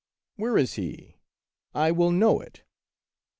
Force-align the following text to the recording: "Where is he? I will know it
"Where 0.37 0.57
is 0.57 0.73
he? 0.77 1.19
I 1.75 1.91
will 1.91 2.09
know 2.11 2.39
it 2.41 2.63